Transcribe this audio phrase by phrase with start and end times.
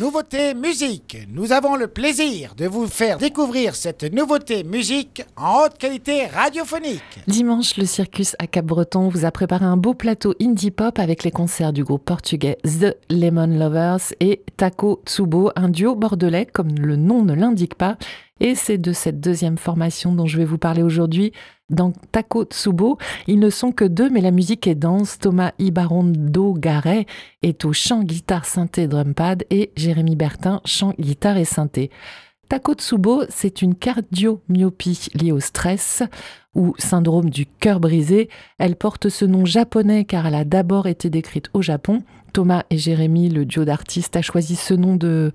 [0.00, 1.18] Nouveauté musique.
[1.30, 7.02] Nous avons le plaisir de vous faire découvrir cette nouveauté musique en haute qualité radiophonique.
[7.28, 11.30] Dimanche, le Circus à Cap-Breton vous a préparé un beau plateau indie pop avec les
[11.30, 16.96] concerts du groupe portugais The Lemon Lovers et Taco Tsubo, un duo bordelais comme le
[16.96, 17.98] nom ne l'indique pas.
[18.40, 21.32] Et c'est de cette deuxième formation dont je vais vous parler aujourd'hui.
[21.70, 25.18] Dans Taco Tsubo, ils ne sont que deux, mais la musique est dense.
[25.18, 27.06] Thomas Ibarondo Garet
[27.42, 31.90] est au chant, guitare, synthé, drumpad et Jérémy Bertin, chant, guitare et synthé.
[32.48, 36.02] Takotsubo, c'est une cardiomyopie liée au stress
[36.54, 38.28] ou syndrome du cœur brisé.
[38.58, 42.02] Elle porte ce nom japonais car elle a d'abord été décrite au Japon.
[42.32, 45.32] Thomas et Jérémy, le duo d'artistes, a choisi ce nom de,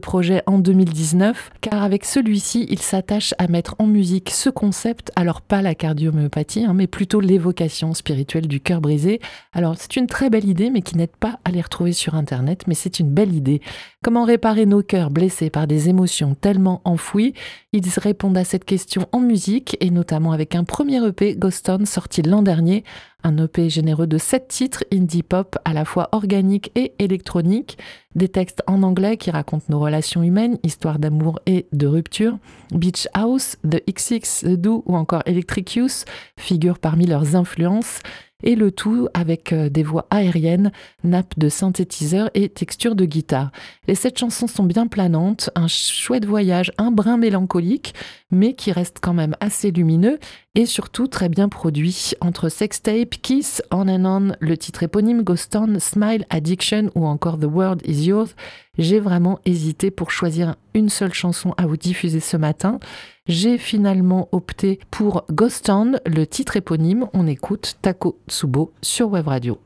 [0.00, 5.40] projet en 2019 car avec celui-ci, il s'attache à mettre en musique ce concept, alors
[5.40, 9.20] pas la cardiomyopathie, hein, mais plutôt l'évocation spirituelle du cœur brisé.
[9.52, 12.64] Alors c'est une très belle idée mais qui n'aide pas à les retrouver sur Internet,
[12.66, 13.60] mais c'est une belle idée.
[14.02, 17.34] Comment réparer nos cœurs blessés par des émotions tellement enfouies?
[17.72, 22.22] Ils répondent à cette question en musique et notamment avec un premier EP Ghost sorti
[22.22, 22.84] l'an dernier,
[23.24, 27.78] un EP généreux de 7 titres indie pop à la fois organique et électronique,
[28.14, 32.38] des textes en anglais qui racontent nos relations humaines, histoire d'amour et de rupture.
[32.72, 36.04] Beach House, The XX, The Do ou encore Electric Youth
[36.38, 38.00] figurent parmi leurs influences
[38.44, 40.70] et le tout avec euh, des voix aériennes,
[41.02, 43.50] nappes de synthétiseur et textures de guitare.
[43.88, 47.94] Les sept chansons sont bien planantes, un chouette voyage, un brin mélancolique,
[48.30, 50.18] mais qui reste quand même assez lumineux
[50.58, 52.10] et surtout très bien produit.
[52.20, 57.38] Entre Sextape, Kiss, On and On, le titre éponyme Ghost Town, Smile, Addiction ou encore
[57.38, 58.30] The World Is Yours,
[58.76, 62.80] j'ai vraiment hésité pour choisir une seule chanson à vous diffuser ce matin.
[63.28, 67.06] J'ai finalement opté pour Ghost Town, le titre éponyme.
[67.14, 69.60] On écoute Taco Tsubo sur Web Radio.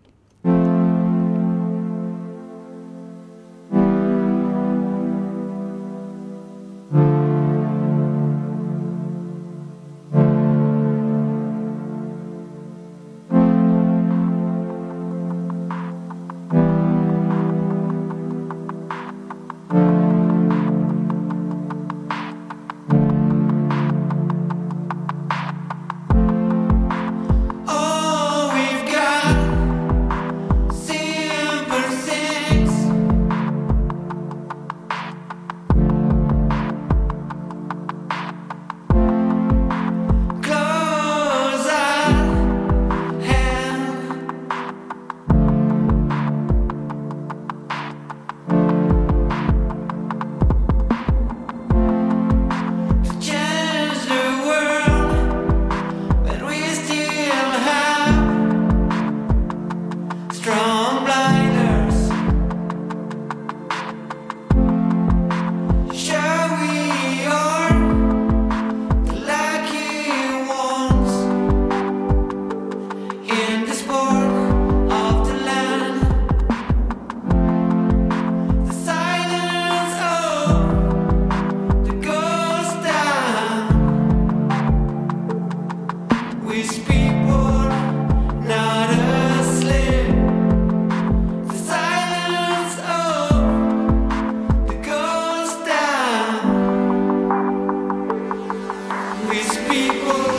[99.42, 100.32] these people.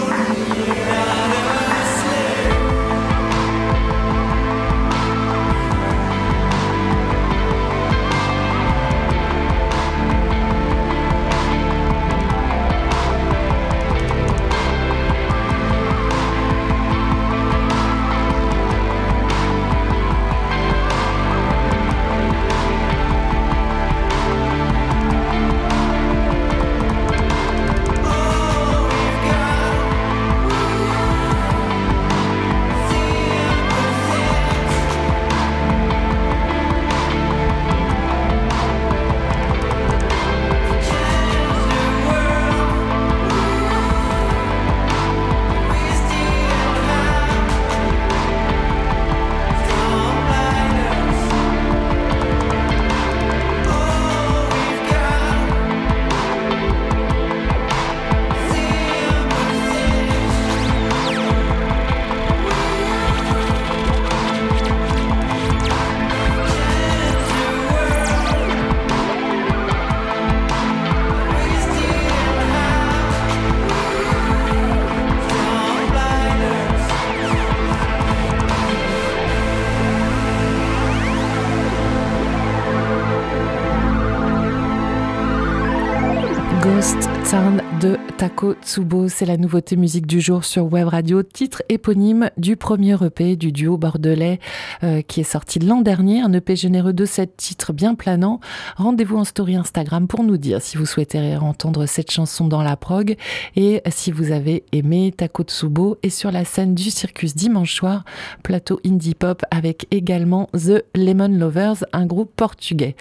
[86.84, 91.64] Ghost Town de Tako Tsubo, c'est la nouveauté musique du jour sur Web Radio, titre
[91.70, 94.40] éponyme du premier EP du duo bordelais
[94.84, 98.40] euh, qui est sorti l'an dernier, un EP généreux de 7 titres bien planants.
[98.78, 102.76] Rendez-vous en story Instagram pour nous dire si vous souhaitez entendre cette chanson dans la
[102.78, 103.16] prog
[103.56, 105.98] et si vous avez aimé Tako Tsubo.
[106.04, 108.04] Et sur la scène du Circus dimanche soir,
[108.44, 112.96] plateau indie pop avec également The Lemon Lovers, un groupe portugais.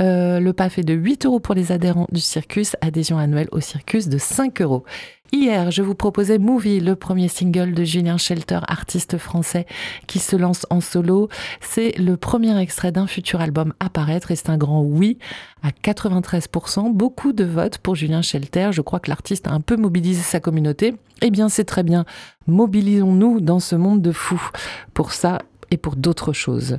[0.00, 3.60] Euh, le pas fait de 8 euros pour les adhérents du Circus, adhésion annuelle au
[3.68, 4.84] Circus de 5 euros.
[5.30, 9.66] Hier, je vous proposais Movie, le premier single de Julien Shelter, artiste français
[10.06, 11.28] qui se lance en solo.
[11.60, 15.18] C'est le premier extrait d'un futur album à paraître et c'est un grand oui
[15.62, 16.94] à 93%.
[16.94, 18.70] Beaucoup de votes pour Julien Shelter.
[18.72, 20.94] Je crois que l'artiste a un peu mobilisé sa communauté.
[21.20, 22.06] Eh bien, c'est très bien.
[22.46, 24.48] Mobilisons-nous dans ce monde de fous
[24.94, 26.78] pour ça et pour d'autres choses.